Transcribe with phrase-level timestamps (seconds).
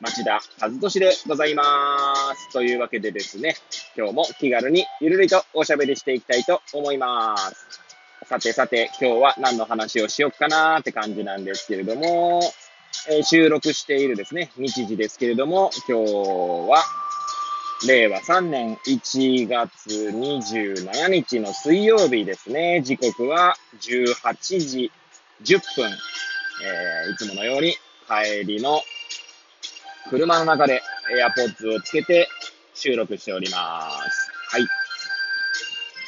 [0.00, 2.52] 町田和俊でございます。
[2.52, 3.56] というわけでですね、
[3.96, 7.80] 今日も気軽にゆるりとおしゃべりしていきたいと思います。
[8.26, 12.42] さてさて、今日は何の話をしよっかなーって感じなんですけれども、
[13.08, 16.84] えー、収録しているですね、日時ですけれども、今日は、
[17.86, 22.82] 令和3年1月27日の水曜日ですね。
[22.84, 24.92] 時刻は18時
[25.42, 25.90] 10分。
[26.64, 27.76] えー、いつものように
[28.08, 28.80] 帰りの
[30.10, 32.28] 車の中で AirPods をつけて
[32.74, 34.30] 収録しております。
[34.50, 34.66] はい。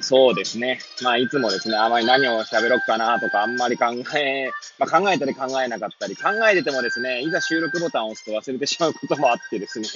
[0.00, 0.80] そうですね。
[1.02, 9.88] まあ、いつもですね、あまり何を喋ろうかなとか、あんまり考え、まあ、考えたり考えなかったり、考えててもですね、いざ収録ボタンを押すと忘れてしまうこともあってですね、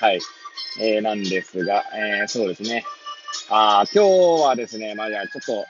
[0.00, 0.20] はい。
[0.80, 2.84] えー、なんですが、えー、そうですね。
[3.50, 5.66] あ今日はですね、まあ、じゃあちょっと、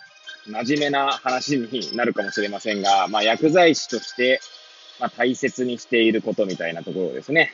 [0.46, 4.40] 真面目な話になるかもしれませんが、まあ、薬剤師として、
[5.00, 7.52] まあ、大切にしていることみたいなところですね。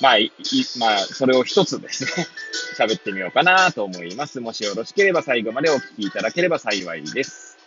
[0.00, 0.30] まあ、い、
[0.78, 2.26] まあ、それを一つですね、
[2.78, 4.40] 喋ってみようかなと思います。
[4.40, 7.58] もしよろしければ最後までお聞きいただければ幸いです。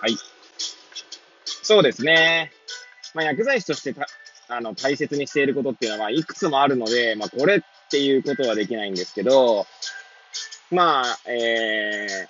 [0.00, 0.16] はい。
[1.62, 2.52] そうですね。
[3.14, 3.94] まあ、薬剤師として
[4.48, 9.66] あの、大切にしていることっていうのは、まあ、いくつもあるので、まあ、これっていうことはできないんですけど、
[10.70, 12.28] まあ、えー、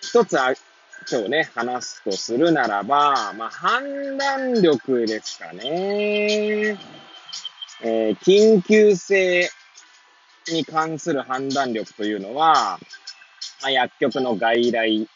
[0.00, 0.52] 一つあ
[1.10, 6.78] 今日ね、話すとするならば、まあ、判断力ですかね。
[7.82, 9.48] えー、緊急性
[10.48, 12.78] に関する判断力というのは、
[13.62, 15.08] まあ、薬局の外来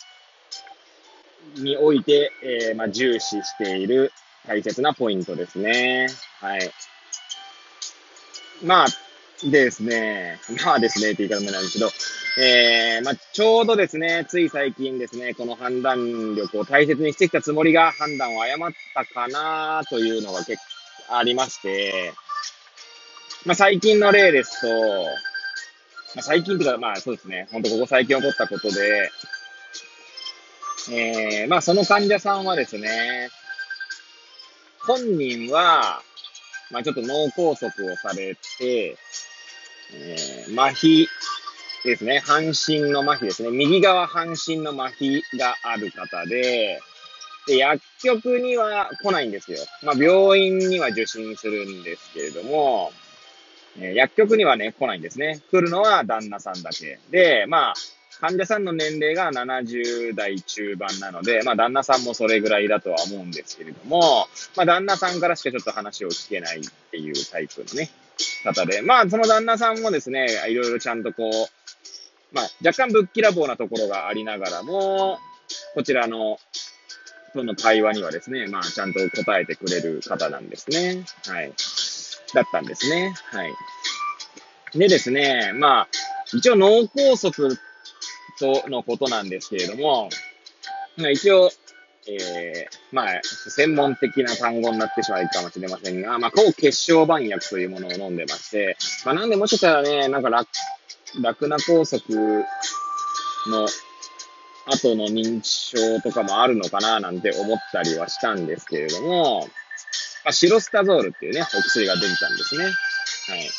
[1.57, 4.13] において、えー、まあ、重視している
[4.47, 6.07] 大切なポイントですね。
[6.41, 6.71] はい。
[8.65, 8.87] まあ、
[9.51, 11.91] ですね、まあですねって言い方もなんですけど、
[12.39, 20.57] えー、まあ、ちょうどですね、つい最近ですね、この判断力を大切にしてきたつもりが判断を誤ったかなというのが結
[21.09, 22.13] 構ありまして、
[23.45, 24.69] まあ、最近の例ですと、
[26.15, 29.11] まあ、最近というか、まあそうですね、ほんとここ最近起こったことで、
[30.91, 33.29] えー、まあその患者さんはですね、
[34.87, 36.03] 本人は、
[36.71, 38.97] まあちょっと脳梗塞をされて、
[39.95, 41.07] えー、麻痺
[41.85, 42.21] ですね。
[42.21, 43.51] 半身の麻痺ですね。
[43.51, 46.81] 右側半身の麻痺がある方で、
[47.47, 49.59] で、薬局には来ないんですよ。
[49.83, 52.93] まあ、病院には受診するんですけれども、
[53.79, 55.41] えー、薬局にはね、来ないんですね。
[55.51, 56.99] 来るのは旦那さんだけ。
[57.11, 57.75] で、まあ、
[58.21, 67.91] 患者さんの年齢が70代中盤なので、まあ、旦那さんもそれぐらいだとは思うんですけれども、まあ、旦那さんからしかちょっと話を聞けないっていうタイプのね、
[68.45, 71.33] 方で、まあ、その旦那さんもですね、いろいろちゃんとこう、
[72.35, 75.19] まあ、若干ぶっきらぼうなところがありながらも、
[75.75, 76.39] こちらの、
[77.33, 81.05] との会話にはですね、まあ、ちゃんと答えてくれる方なんですね。
[81.27, 81.53] はい。
[82.35, 83.15] だったんですね。
[83.31, 83.53] はい。
[84.75, 85.89] でですね、まあ、
[86.35, 87.31] 一応脳梗塞
[88.41, 90.09] とのことなんですけれども、
[90.97, 91.51] まあ、一応、
[92.09, 100.49] えー、まあ、専門的な単語になってしまうかもしれませんが、まあ、抗血小板薬というものを飲んでまして、まあ、なんでもしかしたらね、なんか楽
[101.23, 102.03] 楽な拘束
[103.47, 103.69] の
[104.67, 109.49] 後の認知症とかもあるのかななんて思ったりはしたんですけれども、
[110.25, 112.65] まあ、シロスタゾールっていうね、お薬が出てたんですね。
[112.65, 113.51] はい。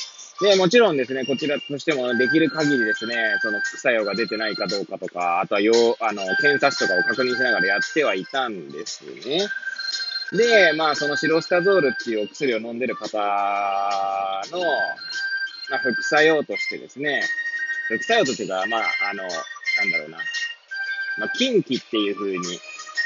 [0.44, 9.48] で、もちろんですね、こちらとしてもできる限りですね、その副作用が出てないかどうかとか、あとは要、あの、検査値とかを確認しながらやってはいたんですね。
[10.34, 13.18] で、まあ、そのシロスタゾールっていうお薬を飲んでる方
[14.52, 14.60] の、
[15.70, 17.24] まあ、副作用としてですね、
[17.88, 18.82] 副作用というか、まあ、
[19.12, 20.18] あの、なんだろうな。
[21.20, 22.60] まあ、近畿っていう風に、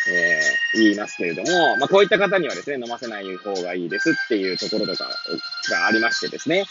[0.09, 5.07] えー、言いますけれども、まあ、こういった方にはですね、飲ませない方がいいですっていうところとか
[5.69, 6.65] がありましてですね。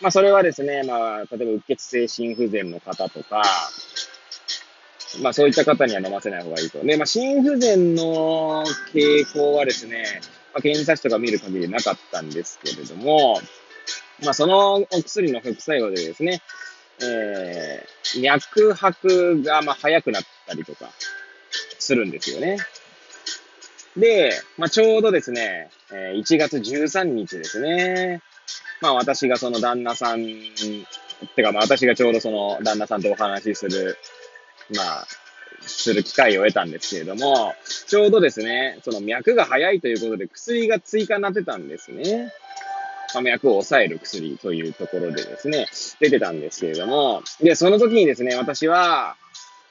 [0.00, 3.42] まあ、それはですね、まあ、例えば、うっ血性心不全の方とか、
[5.22, 6.84] まあ、そういった方には飲ませない方がいいと。
[6.84, 10.04] で、まあ、心不全の傾向はですね、
[10.52, 13.40] まあ、検査値とか見る限りなかったんですけれども、
[14.22, 16.42] まあ、そのお薬の副作用でですね、
[17.02, 20.90] えー、脈拍がまあ速くなったりとか
[21.78, 22.58] するんですよね。
[23.96, 28.22] で、まあ、ちょうどですね、えー、1月13日ですね。
[28.80, 30.26] まあ私がその旦那さん
[31.34, 33.96] てかまあ私がちょうどその旦那さんとお話しする、
[34.74, 35.06] まあ、
[35.60, 37.54] する機会を得たんですけれども、
[37.86, 42.32] ちょうどですね、その脈が早いということで薬が追加になってたんですね。
[43.14, 45.66] まあ、脈を抑える薬というところでですね、
[46.00, 49.16] 出てたんですけれども、で、その時にですね、私は、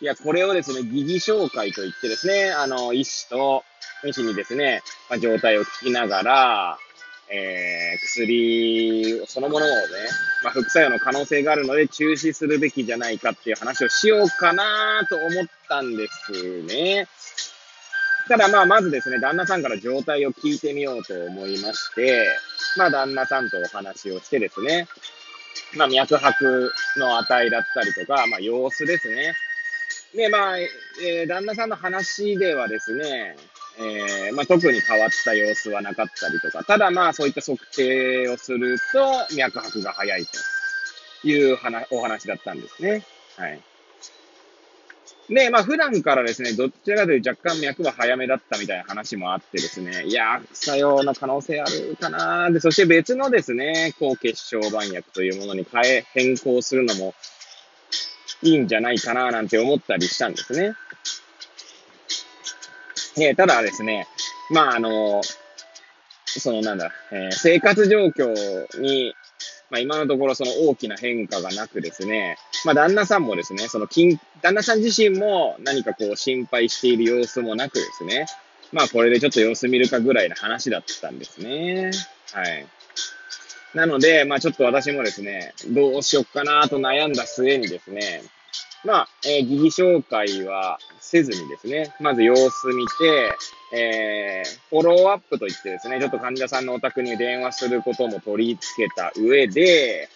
[0.02, 3.64] いや、これをですね、疑義紹介といってですね、あの、医師と、
[4.06, 6.78] 医師にですね、まあ、状態を聞きながら、
[7.30, 9.76] えー、薬そのものをね、
[10.44, 17.08] まあ、副作用の可能性があるので中止するべきじゃないかっていう話をしようかなと思ったんですね。
[18.28, 22.28] ただまあ、まずですね、旦那さんから状態を聞いてみようと思いまして、
[22.76, 24.88] まあ、旦那さんとお話をしてですね、
[25.78, 29.34] まあ、脈拍の値だったりとか、まあ、様子ですね。
[30.16, 33.36] で、まあ、えー、旦那さんの話ではですね、
[33.78, 43.04] えー、まあ、特に変わった様子はなかったりとか、ただまあそういった測定をすると脈拍が速いという話お話だったんですね。
[43.38, 43.62] はい。
[45.30, 57.14] で、まあ普段からですね、どちらかというと若干脈は早めだったみたいな話もあってですね、いや副作用の可能性あるかなで、そして別のですね、抗血小板薬というものに変え、変更するのも
[58.44, 60.76] いいんじゃないかななんて思ったりしたんですね。
[63.18, 64.08] えー、ただですね、
[64.50, 65.22] まあ、あの、
[66.26, 68.34] そのなんだ、えー、生活状況
[68.82, 69.14] に、
[69.70, 78.26] まあ、今のところその大きな変化がなくですね、まあ、旦那さんもですね、その近、旦那さん自身も何かこう心配している様子もなくですね、
[78.72, 81.92] まあ、これでちょっと様子見るかぐらいの話だったんですね。
[82.34, 82.68] はい。
[83.74, 88.24] なので、まあ、ちょっと私もですね、どうしよっかなと悩んだ末にですね、
[88.86, 93.36] まあ、えー、疑義紹介はせずにですね、まず様子見て、
[93.74, 100.08] えー、フォローアップといってですね、ちょっと患者さんのお宅に電話することも取り付けた上で、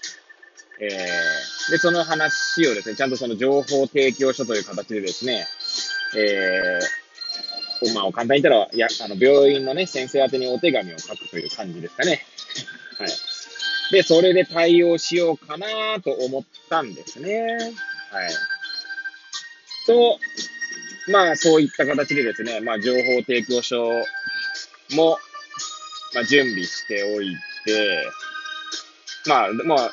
[0.81, 5.45] えー、で、その話をですね、ちゃんとその情報提供書という形でですね、
[6.15, 12.25] えー、まあ、簡単に言ったら、や、あの、病院のね、先生宛てにお手紙を書くという感じですかね。
[12.97, 13.09] はい。
[13.91, 15.67] で、それで対応しようかな
[16.03, 17.73] と思ったんですね。
[18.11, 18.29] はい。
[19.89, 20.19] と、
[21.11, 23.89] まあ、そういった形でですね、まあ、情報提供書
[24.95, 25.17] も、
[26.13, 28.07] まあ、準備しておいて、
[29.27, 29.91] まあ、まあ、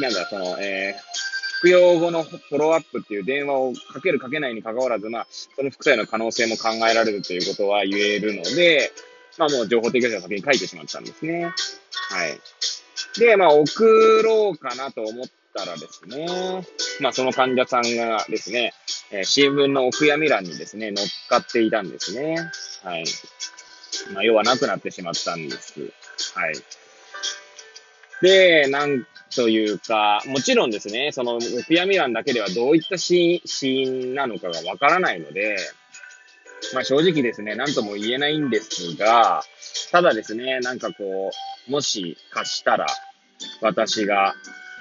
[0.00, 8.92] なんだ、その、えー、服用後のフォローアップっていう電話をかけるかけないに関わらず、まあ、その副作用の可能性も考えられるということは言えるので、
[9.38, 11.44] まあもう情報提供者が先に書いてしまったんですね。
[11.44, 11.50] は
[12.26, 12.40] い。
[13.18, 16.26] で、まあ送ろうかなと思ったらですね、
[17.00, 18.72] まあその患者さんがですね、
[19.10, 22.36] えー、新聞のお悔やみ欄にですね、乗っかっていたんですね。
[22.82, 23.04] はい。
[24.12, 25.80] まあ、要はなくなってしまったんです。
[26.34, 26.54] はい。
[28.22, 35.56] で、なんというか、もちろんですね、そのお悔やみ欄だけではどういったシーンなのかがわからないので、
[36.74, 39.42] まあ正直ですね、なんとも言えないんですが、
[39.92, 41.30] ただですね、なんかこ
[41.68, 42.86] う、もし貸したら、
[43.60, 44.34] 私が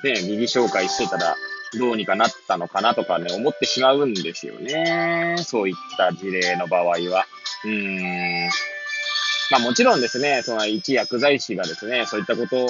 [0.04, 1.36] ね、右紹介してたら、
[1.74, 5.36] どうにかなったのかなとかね、思ってしまうんですよね。
[5.40, 7.26] そういった事例の場合は。
[7.64, 8.50] うーん。
[9.52, 12.70] まあもちろんですね、その一薬剤師がですね、そういったことを、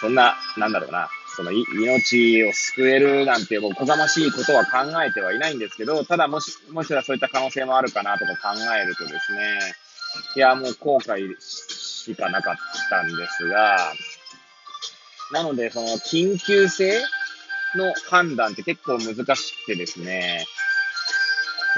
[0.00, 9.40] そんな、なんだろうな、その命を救えるなんておこがましいことは考えてはいないんですけど、ただもし、もしはそういった可能性もあるかなとか考えるとですね、
[10.34, 12.56] いや、もう後悔しかなかっ
[12.90, 13.92] たんですが、
[15.32, 17.02] なので、その緊急性
[17.74, 20.46] の判断って結構難しくてですね、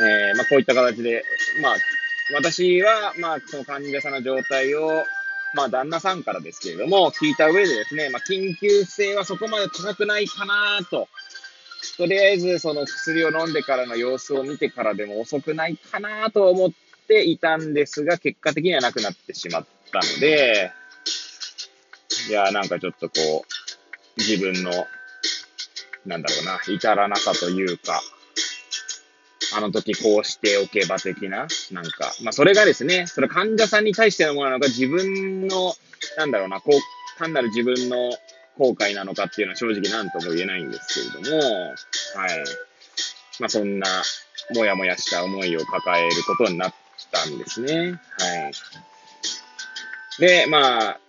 [0.01, 1.25] えー、まあ、こういった形で、
[1.63, 1.75] まあ、
[2.35, 5.05] 私は、まあ、その患者さんの状態を、
[5.55, 11.09] まあ、旦那さんからですけれども、聞いた上でですね、まあ、緊急性はそこまで高くないかなと、
[11.97, 16.71] とりあえず、その薬を飲んでからの様子を見てからでも遅くないかなと思っ
[17.09, 20.71] ていたんですが、結果的にはなくなってしまったので、
[22.29, 24.71] いや、なんかちょっとこう、自分の
[26.09, 28.03] なんだろうな、至らなさというか、
[29.55, 35.75] あの時こうしておけば的な、なんか、まあそれがですね、それ患者さんに対してのものなのか、自分の、
[36.17, 38.11] なんだろうな、こう、単なる自分の
[38.59, 42.45] 後悔なのかっていうのは正直何とも言えないんですけれども、はい。
[43.39, 43.87] まあそんな、
[44.55, 46.75] もやもやした思いを抱えることになっ
[47.13, 48.01] たんですね。
[48.19, 48.53] はい。
[50.21, 51.01] で、まあ、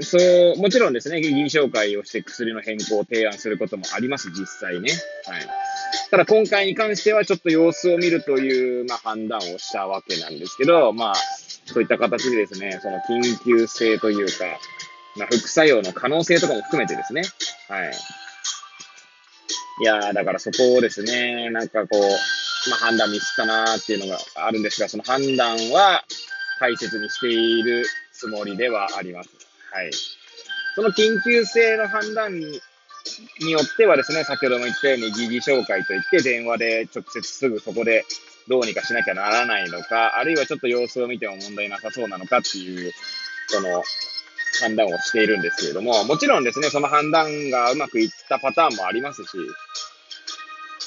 [0.00, 4.92] そう、もちろんですね、議員紹介をして薬の変更を提案することもあります、実際ね。
[5.26, 5.46] はい。
[6.10, 11.14] ただ今回に関してはちょっと様子を見るという、まあ、判断をしたわけなんですけど、まあ、
[11.66, 14.44] そういった形でですね、その緊急性というか、
[15.16, 17.22] まあ、副作用の可能性とかも含めてですね、
[17.68, 17.92] はい。
[19.80, 26.04] いやー、だからそこをですね、なんかこう、まあ、判断ミスったなーっていうのがあるんですが、その判断は
[26.60, 29.30] 大切にしているつもりではあります。
[29.72, 29.90] はい。
[30.74, 38.04] その緊急性の判断によってはですね、先ほども言ったように疑義紹介といって電話で直接すぐそこで
[38.48, 42.92] どうにかしなきゃならないのか、あるいはちょっと様子を見ても問題なさそうなのかっていう、
[43.48, 43.82] その、
[44.60, 49.28] 判断をしているんですけれども、もちろんですね、その判断がうまくいったパターンもありますし、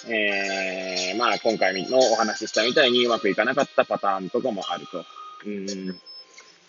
[0.08, 5.04] えー、まあ今回のお話ししたみたいにうまくいかなかったパターンとかもあると。
[5.46, 6.00] うん。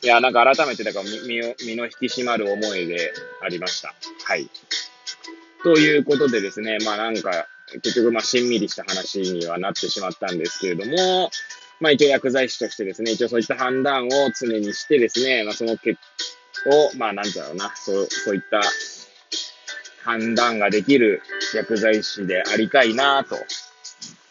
[0.06, 3.92] いや、なんか改めてだから身身の引き締まる思いでありました。
[4.22, 4.48] はい。
[5.64, 7.48] ということでですね、まあなんか、
[7.82, 11.32] 結局まあしんみりした話にはなってしまったんですけれども、
[11.80, 14.10] まあ一応薬剤師としてですね、一応そういった判断を
[14.40, 15.98] 常にしてですね、まあその結
[16.94, 18.62] を、まあなんだろうな、そう、そういった
[20.04, 21.20] 判断ができる
[21.52, 23.34] 薬剤師でありたいなと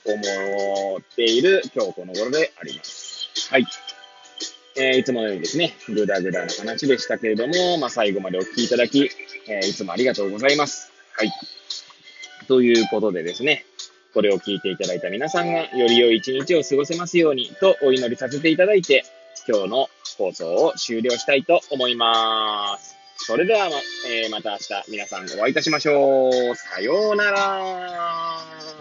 [0.05, 3.29] 思っている今日この頃であります。
[3.51, 3.65] はい。
[4.77, 9.09] えー、いつものようにですね、ぐだぐだな話でしたけれども、まあ最後までお聞きいただき、
[9.47, 10.91] えー、いつもありがとうございます。
[11.13, 11.31] はい。
[12.47, 13.65] ということでですね、
[14.13, 19.03] これを聞いていただいた皆さんがより良い一日を過ごせますようにとお祈りさせていただいて、
[19.47, 22.95] 今日の放送を終了したいと思います。
[23.17, 23.75] それではま、
[24.09, 26.55] えー、また明日皆さんお会いいたしましょう。
[26.55, 28.74] さようなら。